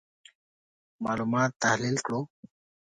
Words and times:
معلومات 1.03 1.51
تحلیل 1.63 1.95
کړو. 2.05 2.19